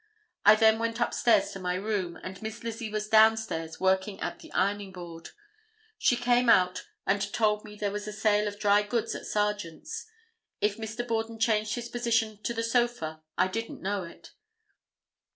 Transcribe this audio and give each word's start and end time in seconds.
I 0.43 0.55
then 0.55 0.79
went 0.79 0.99
upstairs 0.99 1.51
to 1.51 1.59
my 1.59 1.75
room, 1.75 2.15
and 2.23 2.41
Miss 2.41 2.63
Lizzie 2.63 2.89
was 2.89 3.07
down 3.07 3.37
stairs 3.37 3.79
working 3.79 4.19
at 4.19 4.39
the 4.39 4.51
ironing 4.51 4.91
board. 4.91 5.29
She 5.99 6.15
came 6.15 6.49
out 6.49 6.87
and 7.05 7.31
told 7.31 7.63
me 7.63 7.75
there 7.75 7.91
was 7.91 8.07
a 8.07 8.11
sale 8.11 8.47
of 8.47 8.57
dry 8.57 8.81
goods 8.81 9.13
at 9.13 9.27
Sargent's. 9.27 10.07
If 10.59 10.77
Mr. 10.77 11.07
Borden 11.07 11.37
changed 11.37 11.75
his 11.75 11.87
position 11.87 12.41
to 12.41 12.51
the 12.55 12.63
sofa, 12.63 13.21
I 13.37 13.47
didn't 13.47 13.83
know 13.83 14.01
it. 14.03 14.31